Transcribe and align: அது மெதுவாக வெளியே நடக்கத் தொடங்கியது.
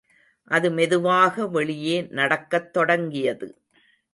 அது 0.51 0.71
மெதுவாக 0.71 1.47
வெளியே 1.47 1.97
நடக்கத் 2.11 2.73
தொடங்கியது. 2.73 3.49